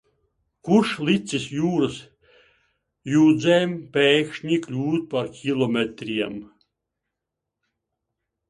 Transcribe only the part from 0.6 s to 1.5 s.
Kurš licis